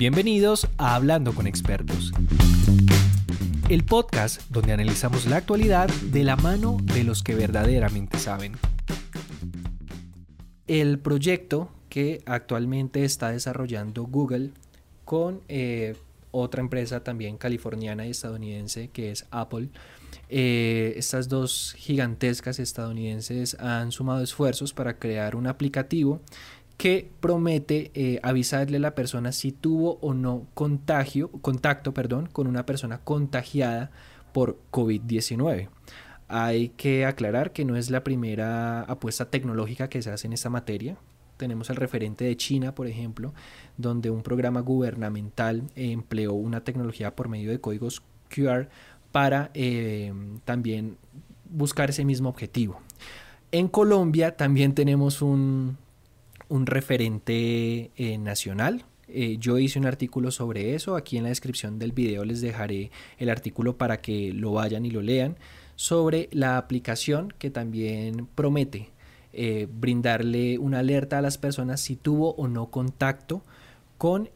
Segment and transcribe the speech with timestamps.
[0.00, 2.10] Bienvenidos a Hablando con Expertos,
[3.68, 8.54] el podcast donde analizamos la actualidad de la mano de los que verdaderamente saben.
[10.66, 14.52] El proyecto que actualmente está desarrollando Google
[15.04, 15.94] con eh,
[16.30, 19.68] otra empresa también californiana y estadounidense que es Apple.
[20.30, 26.22] Eh, estas dos gigantescas estadounidenses han sumado esfuerzos para crear un aplicativo
[26.80, 32.46] que promete eh, avisarle a la persona si tuvo o no contagio, contacto perdón, con
[32.46, 33.90] una persona contagiada
[34.32, 35.68] por COVID-19.
[36.28, 40.48] Hay que aclarar que no es la primera apuesta tecnológica que se hace en esta
[40.48, 40.96] materia.
[41.36, 43.34] Tenemos el referente de China, por ejemplo,
[43.76, 48.02] donde un programa gubernamental empleó una tecnología por medio de códigos
[48.34, 48.70] QR
[49.12, 50.14] para eh,
[50.46, 50.96] también
[51.44, 52.80] buscar ese mismo objetivo.
[53.52, 55.76] En Colombia también tenemos un,
[56.66, 58.84] referente eh, nacional.
[59.08, 60.96] Eh, yo hice un artículo sobre eso.
[60.96, 64.90] Aquí en la descripción del video les dejaré el artículo para que lo vayan y
[64.90, 65.36] lo lean
[65.76, 68.90] sobre la aplicación que también promete
[69.32, 73.42] eh, brindarle una alerta a las personas si tuvo o no contacto
[73.96, 74.30] con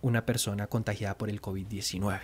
[0.00, 2.18] una persona contagiada por el COVID-19.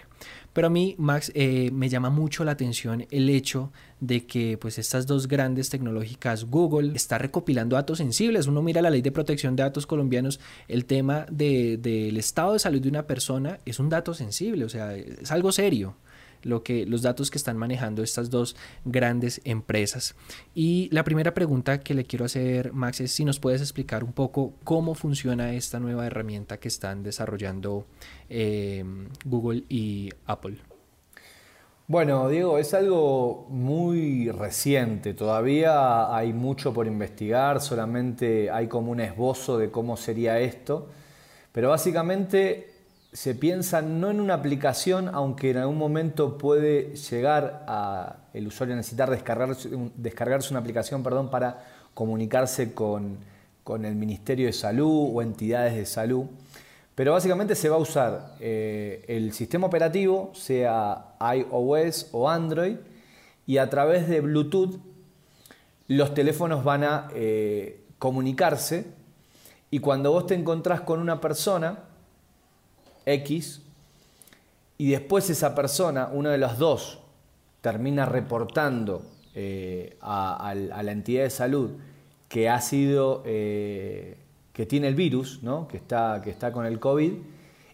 [0.57, 4.79] Pero a mí, Max, eh, me llama mucho la atención el hecho de que pues,
[4.79, 8.47] estas dos grandes tecnológicas, Google está recopilando datos sensibles.
[8.47, 12.81] Uno mira la ley de protección de datos colombianos, el tema del estado de salud
[12.81, 15.95] de una persona es un dato sensible, o sea, es algo serio
[16.47, 20.15] lo que, los datos que están manejando estas dos grandes empresas.
[20.55, 24.13] Y la primera pregunta que le quiero hacer, Max, es si nos puedes explicar un
[24.13, 27.87] poco cómo funciona esta nueva herramienta que están desarrollando
[28.29, 28.85] eh,
[29.25, 30.59] Google y Apple.
[31.89, 38.99] Bueno, Diego, es algo muy reciente, todavía hay mucho por investigar, solamente hay como un
[38.99, 40.89] esbozo de cómo sería esto,
[41.53, 42.76] pero básicamente
[43.17, 48.75] se piensa no en una aplicación, aunque en algún momento puede llegar a el usuario
[48.75, 53.17] a necesitar descargarse, una aplicación perdón, para comunicarse con,
[53.67, 56.27] el Ministerio de Salud o entidades de salud.
[56.95, 62.77] Pero básicamente se va a usar eh, el sistema operativo, sea iOS o Android,
[63.47, 64.79] y a través de Bluetooth
[65.89, 68.85] los teléfonos van a eh, comunicarse
[69.71, 71.79] y cuando vos te encontrás con una persona,
[73.07, 73.63] X,
[74.79, 76.99] y después esa persona, uno de los dos,
[77.63, 79.03] termina reportando
[79.35, 81.71] eh, a, la entidad de salud
[82.29, 84.17] que ha sido, eh,
[84.53, 85.67] que tiene el virus, ¿no?
[85.69, 87.13] que, está, que está con el COVID,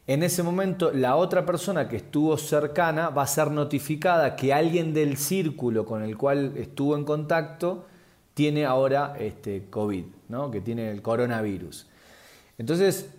[0.06, 4.92] en ese momento la otra persona que estuvo cercana va a ser notificada que alguien
[4.92, 7.86] del círculo con el cual estuvo en contacto
[8.34, 10.50] tiene ahora este COVID, ¿no?
[10.50, 11.86] que tiene el coronavirus.
[12.58, 13.10] Entonces,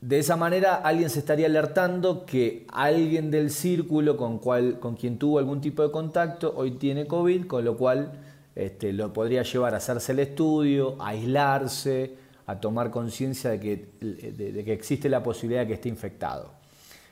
[0.00, 5.18] de esa manera alguien se estaría alertando que alguien del círculo con, cual, con quien
[5.18, 8.12] tuvo algún tipo de contacto hoy tiene COVID, con lo cual
[8.54, 12.14] este, lo podría llevar a hacerse el estudio, a aislarse,
[12.46, 16.52] a tomar conciencia de que, de, que existe la posibilidad de que esté infectado.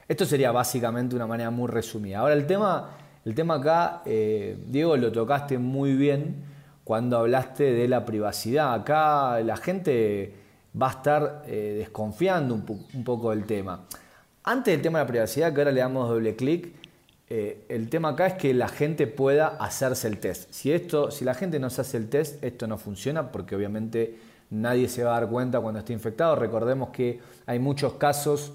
[0.06, 2.18] Esto sería básicamente una manera muy resumida.
[2.20, 2.90] Ahora el tema,
[3.24, 6.44] el tema acá, eh, Diego, lo tocaste muy bien
[6.84, 8.74] cuando hablaste de la privacidad.
[8.74, 10.43] Acá la gente
[10.80, 13.84] va a estar eh, desconfiando un, poco del tema.
[14.42, 16.74] Antes del tema de la privacidad, que ahora le damos doble clic,
[17.30, 20.52] eh, el tema acá es que la gente pueda hacerse el test.
[20.52, 24.18] Si, esto, si la gente no se hace el test, esto no funciona porque obviamente
[24.50, 26.36] nadie se va a dar cuenta cuando esté infectado.
[26.36, 28.52] Recordemos que hay muchos casos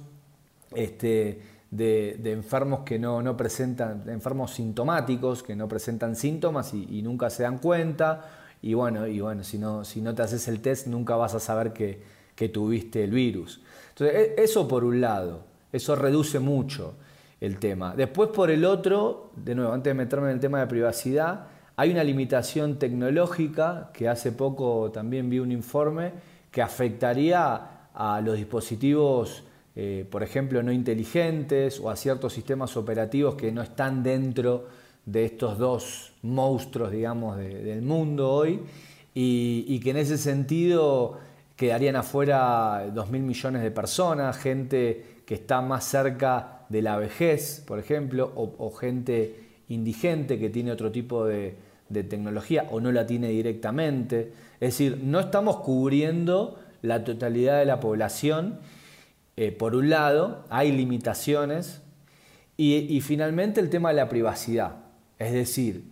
[0.76, 1.42] este,
[1.72, 7.58] de, enfermos que no, presentan, enfermos sintomáticos, que no presentan síntomas y nunca se dan
[7.58, 11.36] cuenta y bueno, y bueno si, no, si no te haces el test nunca vas
[11.36, 12.02] a saber que,
[12.36, 13.62] que tuviste el virus.
[13.90, 16.96] Entonces, e, eso por un lado, eso reduce mucho
[17.40, 17.96] el tema.
[17.96, 21.92] Después por el otro, de nuevo, antes de meterme en el tema de privacidad, hay
[21.92, 26.12] una limitación tecnológica que hace poco también vi un informe
[26.52, 29.44] que afectaría a los dispositivos,
[29.76, 34.68] eh, por ejemplo, no inteligentes o a ciertos sistemas operativos que no están dentro
[35.06, 38.60] de estos dos monstruos, digamos, del mundo hoy,
[39.14, 41.18] y, que en ese sentido
[41.56, 47.80] quedarían afuera 2.000 millones de personas, gente que está más cerca de la vejez, por
[47.80, 51.56] ejemplo, o, gente indigente que tiene otro tipo de,
[51.92, 54.32] tecnología o no la tiene directamente.
[54.60, 58.60] Es decir, no estamos cubriendo la totalidad de la población.
[59.36, 61.82] Eh, por un lado, hay limitaciones.
[62.58, 64.89] y finalmente el tema de la privacidad.
[65.20, 65.84] Es decir,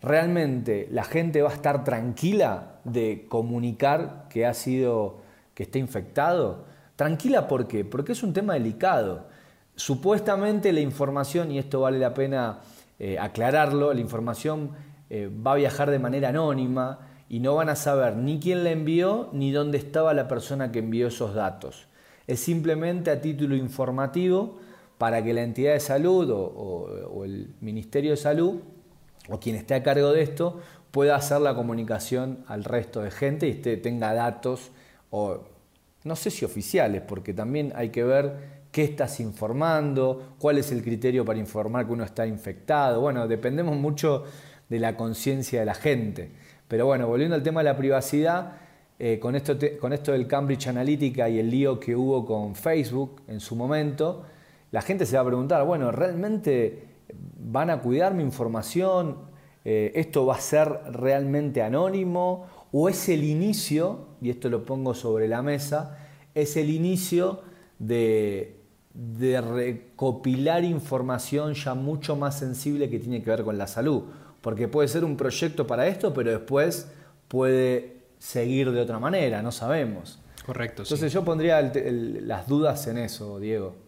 [0.00, 5.18] realmente la gente va a estar tranquila de comunicar que ha sido,
[5.54, 6.64] que está infectado.
[6.96, 7.84] Tranquila, ¿por qué?
[7.84, 9.26] Porque es un tema delicado.
[9.74, 12.60] Supuestamente la información, y esto vale la pena
[12.98, 14.70] eh, aclararlo, la información
[15.10, 18.70] eh, va a viajar de manera anónima y no van a saber ni quién la
[18.70, 21.86] envió ni dónde estaba la persona que envió esos datos.
[22.26, 24.58] Es simplemente a título informativo
[24.98, 28.56] para que la entidad de salud o, el Ministerio de Salud
[29.28, 30.60] o quien esté a cargo de esto
[30.90, 34.70] pueda hacer la comunicación al resto de gente y tenga datos
[35.10, 35.44] o
[36.04, 40.82] no sé si oficiales, porque también hay que ver qué estás informando, cuál es el
[40.82, 43.00] criterio para informar que uno está infectado.
[43.00, 44.24] Bueno, dependemos mucho
[44.68, 46.30] de la conciencia de la gente.
[46.66, 48.52] Pero bueno, volviendo al tema de la privacidad,
[48.98, 53.22] eh, con, esto con esto del Cambridge Analytica y el lío que hubo con Facebook
[53.28, 54.24] en su momento,
[54.70, 56.88] la gente se va a preguntar, bueno, ¿realmente
[57.38, 59.16] van a cuidar mi información?
[59.64, 62.46] Eh, ¿Esto va a ser realmente anónimo?
[62.72, 65.98] ¿O es el inicio, y esto lo pongo sobre la mesa,
[66.34, 67.40] es el inicio
[67.78, 68.60] de,
[68.92, 74.04] de recopilar información ya mucho más sensible que tiene que ver con la salud?
[74.42, 76.90] Porque puede ser un proyecto para esto, pero después
[77.26, 80.20] puede seguir de otra manera, no sabemos.
[80.44, 80.82] Correcto.
[80.82, 83.87] Entonces yo pondría las dudas en eso, Diego.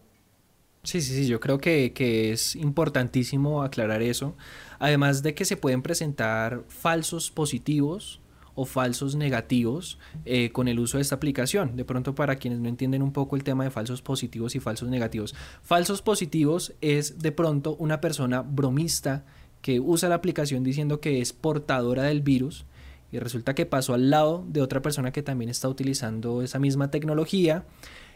[0.82, 4.36] Sí, sí, sí, yo creo que, que, es importantísimo aclarar eso.
[4.78, 8.20] Además de que se pueden presentar falsos positivos
[8.54, 11.76] o falsos negativos eh, con el uso de esta aplicación.
[11.76, 14.88] De pronto para quienes no entienden un poco el tema de falsos positivos y falsos
[14.88, 15.34] negativos.
[15.62, 19.24] Falsos positivos es de pronto una persona bromista
[19.62, 22.64] que usa la aplicación diciendo que es portadora del virus
[23.12, 26.90] y resulta que pasó al lado de otra persona que también está utilizando esa misma
[26.90, 27.64] tecnología.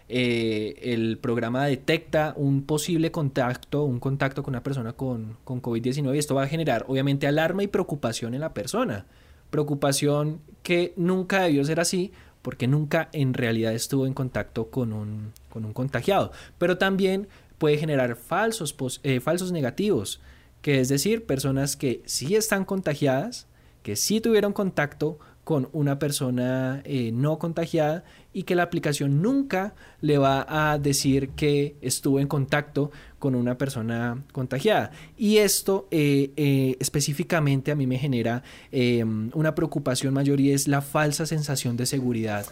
[0.08, 6.14] Eh, el programa detecta un posible contacto, un contacto con una persona con, con COVID-19
[6.14, 9.06] y esto va a generar obviamente alarma y preocupación en la persona.
[9.50, 12.12] Preocupación que nunca debió ser así
[12.42, 16.32] porque nunca en realidad estuvo en contacto con un, con un contagiado.
[16.58, 20.20] Pero también puede generar falsos, eh, falsos negativos
[20.64, 23.46] que es decir, personas que sí están contagiadas,
[23.82, 28.02] que sí tuvieron contacto con una persona eh, no contagiada
[28.34, 33.56] y que la aplicación nunca le va a decir que estuvo en contacto con una
[33.56, 34.90] persona contagiada.
[35.16, 40.68] Y esto eh, eh, específicamente a mí me genera em, una preocupación mayor y es
[40.68, 42.44] la falsa sensación de seguridad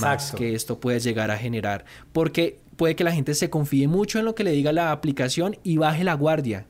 [0.00, 1.84] más que esto puede llegar a generar.
[2.12, 5.56] Porque puede que la gente se confíe mucho en lo que le diga la aplicación
[5.64, 6.66] y baje la guardia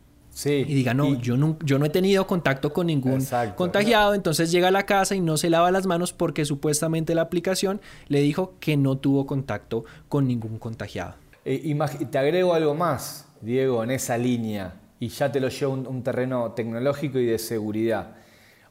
[0.46, 3.26] y diga, no, yo, no, yo no he tenido contacto con ningún
[3.56, 7.22] contagiado, entonces llega a la casa y no se lava las manos porque supuestamente la
[7.22, 11.14] aplicación le dijo que no tuvo contacto con ningún contagiado.
[11.44, 11.76] Eh,
[12.10, 16.02] te agrego algo más, Diego, en esa línea, y ya te lo llevo a un,
[16.02, 18.16] terreno tecnológico y de seguridad.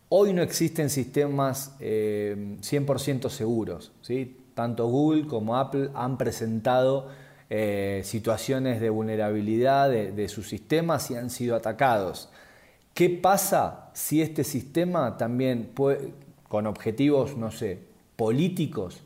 [0.09, 3.91] Hoy no existen sistemas 100% eh, seguros.
[4.01, 4.37] ¿sí?
[4.53, 7.09] Tanto Google como Apple han presentado
[7.49, 12.29] eh, situaciones de vulnerabilidad de, sus sistemas y han sido atacados.
[12.93, 16.13] ¿Qué pasa si este sistema también puede,
[16.47, 17.79] con objetivos, no sé,
[18.15, 19.01] políticos,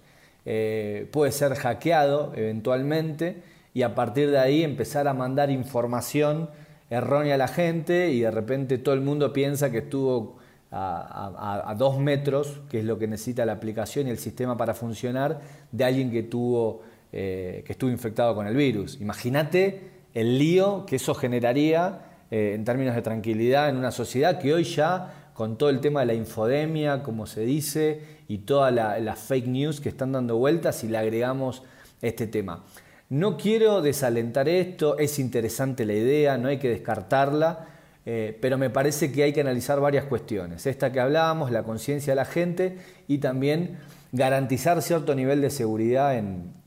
[0.46, 3.44] eh, puede ser hackeado eventualmente
[3.74, 6.50] y a partir de ahí empezar a mandar información
[6.90, 10.38] errónea a la gente y de repente todo el mundo piensa que estuvo
[10.76, 15.40] a, dos metros, que es lo que necesita la aplicación y el sistema para funcionar,
[15.72, 16.82] de alguien que tuvo
[17.16, 19.00] eh, que estuvo infectado con el virus.
[19.00, 22.00] Imagínate el lío que eso generaría
[22.32, 26.00] eh, en términos de tranquilidad en una sociedad que hoy ya, con todo el tema
[26.00, 30.78] de la infodemia, como se dice, y todas las fake news que están dando vueltas,
[30.78, 31.62] si le agregamos
[32.02, 32.64] este tema.
[33.10, 37.68] No quiero desalentar esto, es interesante la idea, no hay que descartarla,
[38.08, 40.66] eh, pero me parece que hay que analizar varias cuestiones.
[40.66, 43.78] Esta que hablábamos, la conciencia de la gente y también
[44.12, 46.63] garantizar cierto nivel de seguridad en,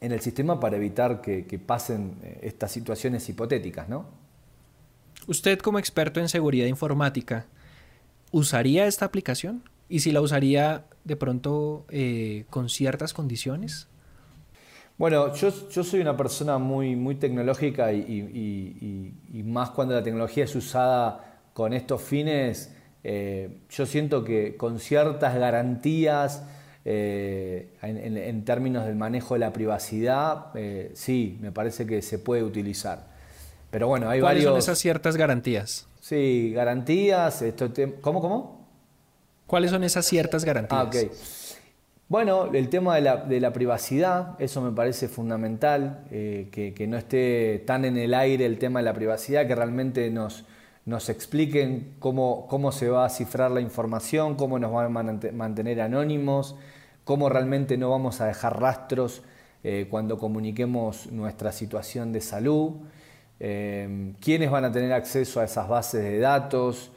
[0.00, 4.06] en el sistema para evitar que, pasen eh, estas situaciones hipotéticas, ¿no?
[5.26, 7.46] Usted como experto en seguridad informática,
[8.30, 9.62] ¿usaría esta aplicación?
[9.88, 13.88] ¿Y si la usaría de pronto eh, con ciertas condiciones?
[14.98, 21.40] Bueno, yo, soy una persona muy, muy tecnológica y, más cuando la tecnología es usada
[21.52, 22.74] con estos fines,
[23.04, 26.44] eh, yo siento que con ciertas garantías,
[26.88, 32.44] eh, en, términos del manejo de la privacidad, eh, sí, me parece que se puede
[32.44, 33.08] utilizar.
[33.72, 34.52] Pero bueno, hay ¿Cuáles varios...
[34.52, 35.88] son esas ciertas garantías?
[36.00, 37.42] Sí, garantías.
[37.42, 38.68] Esto ¿Cómo, cómo?
[39.48, 40.80] ¿Cuáles son esas ciertas garantías?
[40.80, 41.10] Ah, okay.
[42.08, 46.86] Bueno, el tema de la, de la, privacidad, eso me parece fundamental, eh, que, que,
[46.86, 50.44] no esté tan en el aire el tema de la privacidad, que realmente nos,
[50.86, 55.80] nos expliquen cómo, cómo se va a cifrar la información, cómo nos van a mantener
[55.80, 56.54] anónimos,
[57.02, 59.22] cómo realmente no vamos a dejar rastros
[59.64, 62.74] eh, cuando comuniquemos nuestra situación de salud,
[63.40, 66.92] eh, quiénes van a tener acceso a esas bases de datos,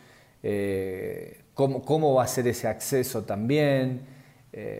[1.55, 4.01] cómo, cómo, va a ser ese acceso también,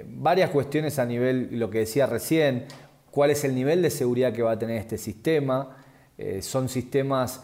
[0.06, 2.66] varias cuestiones a nivel, lo que decía recién,
[3.12, 5.75] cuál es el nivel de seguridad que va a tener este sistema,
[6.39, 7.44] son sistemas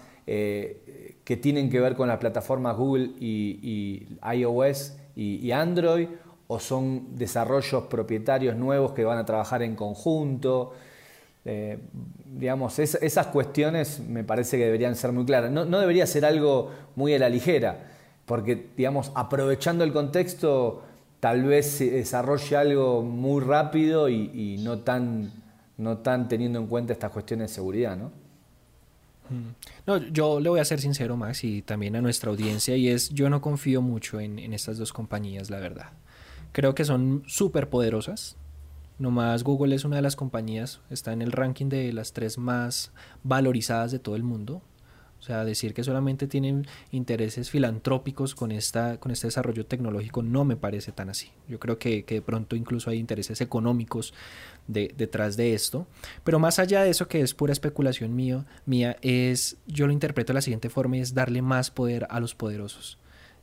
[1.25, 6.07] que tienen que ver con las plataformas Google y, iOS y, Android,
[6.47, 10.73] o son desarrollos propietarios nuevos que van a trabajar en conjunto.
[11.43, 11.79] Eh,
[12.25, 15.49] digamos, esas cuestiones me parece que deberían ser muy claras.
[15.49, 17.87] No, debería ser algo muy a la ligera,
[18.27, 20.83] porque, digamos, aprovechando el contexto,
[21.19, 25.31] tal vez se desarrolle algo muy rápido y, no, tan,
[25.77, 28.24] no tan teniendo en cuenta estas cuestiones de seguridad, ¿no?
[29.85, 33.09] No, yo le voy a ser sincero, Max, y también a nuestra audiencia, y es,
[33.09, 35.91] yo no confío mucho en, estas dos compañías, la verdad.
[36.51, 38.37] Creo que son súper poderosas.
[38.97, 42.91] Nomás Google es una de las compañías, está en el ranking de las tres más
[43.23, 44.61] valorizadas de todo el mundo.
[45.19, 50.45] O sea, decir que solamente tienen intereses filantrópicos con, esta, con este desarrollo tecnológico no
[50.45, 51.31] me parece tan así.
[51.47, 54.13] Yo creo que, de pronto incluso hay intereses económicos
[54.67, 55.87] detrás de esto.
[56.23, 60.31] Pero más allá de eso, que es pura especulación mío, mía, es, yo lo interpreto
[60.31, 62.99] de la siguiente forma, es darle más poder a los poderosos.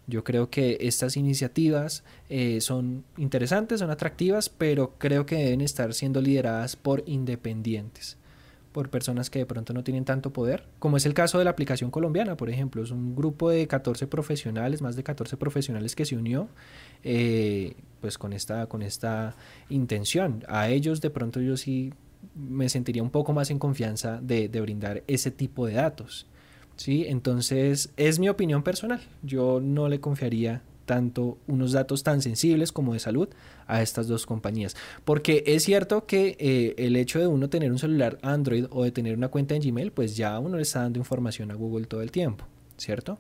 [0.07, 5.95] Yo creo que estas iniciativas eh, son interesantes, son atractivas, pero creo que deben estar
[5.95, 8.19] siendo lideradas por independientes
[8.73, 11.51] por personas que de pronto no tienen tanto poder, como es el caso de la
[11.51, 12.83] aplicación colombiana, por ejemplo.
[12.83, 16.49] Es un grupo de 14 profesionales, más de 14 profesionales que se unió
[17.05, 19.37] eh, pues con esta, con esta
[19.69, 20.45] intención.
[20.49, 21.93] A ellos de pronto yo sí
[22.35, 26.27] me sentiría un poco más en confianza de, de brindar ese tipo de datos.
[26.77, 27.05] ¿sí?
[27.07, 29.01] Entonces es mi opinión personal.
[29.23, 33.29] Yo no le confiaría tanto unos datos tan sensibles como de salud
[33.67, 34.77] a estas dos compañías.
[35.05, 38.93] Porque es cierto que eh, el hecho de uno tener un celular Android o de
[38.93, 42.03] tener una cuenta en Gmail, pues ya uno le está dando información a Google todo
[42.03, 42.45] el tiempo,
[42.77, 43.19] ¿cierto?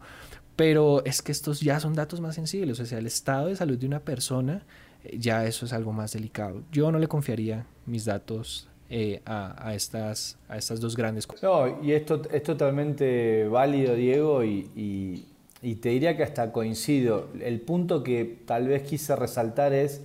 [0.56, 3.78] Pero es que estos ya son datos más sensibles, o sea, el estado de salud
[3.78, 4.64] de una persona,
[5.04, 6.62] eh, ya eso es algo más delicado.
[6.70, 11.42] Yo no le confiaría mis datos eh, a, estas, a estas dos grandes cosas.
[11.42, 15.24] No, y esto es totalmente válido, Diego, y y
[15.62, 17.28] te diría que hasta coincido.
[17.40, 20.02] El punto que tal vez quise resaltar es,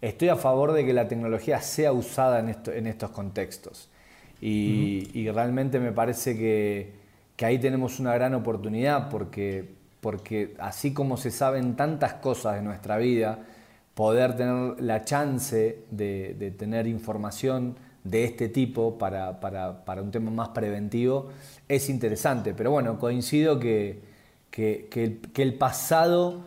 [0.00, 3.88] estoy a favor de que la tecnología sea usada en, esto, en estos contextos.
[4.40, 6.92] Y, realmente me parece que,
[7.36, 9.68] que, ahí tenemos una gran oportunidad porque,
[10.00, 13.38] porque así como se saben tantas cosas de nuestra vida,
[13.94, 20.10] poder tener la chance de, de tener información de este tipo para, para, para un
[20.10, 21.28] tema más preventivo
[21.68, 22.54] es interesante.
[22.54, 24.11] Pero bueno, coincido que
[24.52, 26.42] que, el, pasado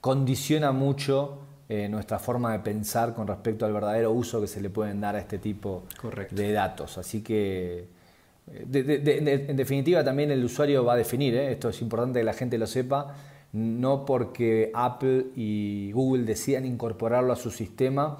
[0.00, 4.68] condiciona mucho eh, nuestra forma de pensar con respecto al verdadero uso que se le
[4.70, 5.84] pueden dar a este tipo
[6.30, 6.98] de datos.
[6.98, 7.86] Así que,
[8.52, 11.52] eh, en definitiva, también el usuario va a definir, ¿eh?
[11.52, 13.14] esto es importante que la gente lo sepa,
[13.52, 18.18] no porque Apple y Google decidan incorporarlo a su sistema,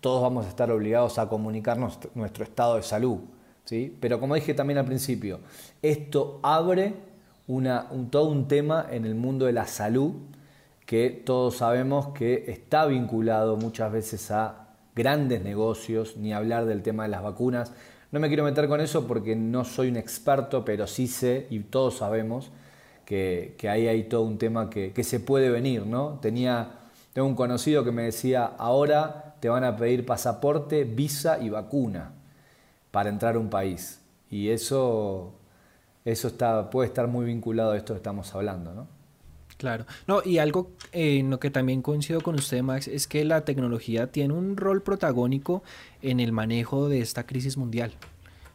[0.00, 3.18] todos vamos a estar obligados a comunicarnos nuestro estado de salud.
[3.64, 3.94] ¿sí?
[3.98, 5.40] Pero como dije también al principio,
[5.82, 6.94] esto abre
[7.48, 10.12] un, todo un tema en el mundo de la salud
[10.84, 17.02] que todos sabemos que está vinculado muchas veces a grandes negocios, ni hablar del tema
[17.02, 17.72] de las vacunas.
[18.12, 21.58] No me quiero meter con eso porque no soy un experto, pero sí sé y
[21.60, 22.50] todos sabemos
[23.04, 25.84] que, que ahí hay todo un tema que, que, se puede venir.
[25.86, 26.18] ¿no?
[26.22, 26.70] Tenía,
[27.12, 32.12] tengo un conocido que me decía, ahora te van a pedir pasaporte, visa y vacuna
[32.92, 34.00] para entrar a un país.
[34.30, 35.34] Y eso
[36.06, 38.86] eso está, puede estar muy vinculado a esto que estamos hablando, ¿no?
[39.56, 39.86] Claro.
[40.06, 43.44] No, y algo eh, en lo que también coincido con usted, Max, es que la
[43.44, 45.64] tecnología tiene un rol protagónico
[46.02, 47.92] en el manejo de esta crisis mundial.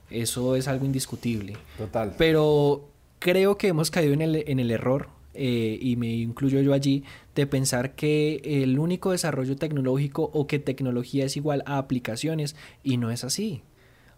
[0.10, 1.58] Eso es algo indiscutible.
[1.78, 2.16] Total.
[2.18, 2.88] Pero
[3.20, 7.04] creo que hemos caído en el, en el error, eh, y me incluyo yo allí,
[7.36, 12.96] de pensar que el único desarrollo tecnológico o que tecnología es igual a aplicaciones, y
[12.96, 13.62] no es así.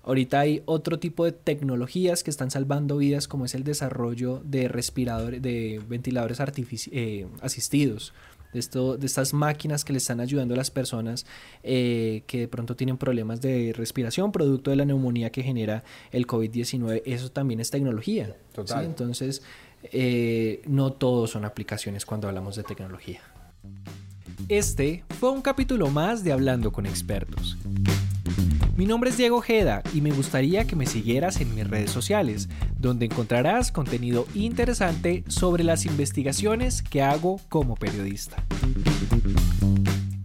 [0.03, 4.67] Ahorita hay otro tipo de tecnologías que están salvando vidas, como es el desarrollo de
[4.67, 6.39] respiradores, de ventiladores
[6.91, 8.13] eh, asistidos,
[8.51, 11.25] de, esto, de estas máquinas que le están ayudando a las personas
[11.63, 16.27] eh, que de pronto tienen problemas de respiración, producto de la neumonía que genera el
[16.27, 17.01] COVID-19.
[17.05, 18.35] Eso también es tecnología.
[18.51, 18.83] Total.
[18.83, 19.41] Entonces,
[19.83, 23.21] eh, no todos son aplicaciones cuando hablamos de tecnología.
[24.49, 27.57] Este fue un capítulo más de Hablando con Expertos.
[28.75, 32.49] Mi nombre es Diego Ojeda y me gustaría que me siguieras en mis redes sociales,
[32.79, 38.43] donde encontrarás contenido interesante sobre las investigaciones que hago como periodista.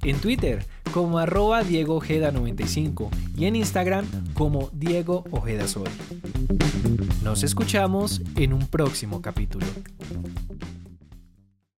[0.02, 0.64] En Twitter
[0.94, 5.88] como arroba Diego Ojeda 95 y en Instagram como Diego Ojeda Sol.
[7.22, 9.66] Nos escuchamos en un próximo capítulo.